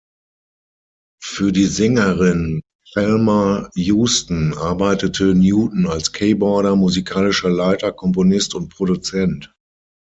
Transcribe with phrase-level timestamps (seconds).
[1.21, 9.53] Für die Sängerin Thelma Houston arbeitete Newton als Keyboarder, musikalischer Leiter, Komponist und Produzent.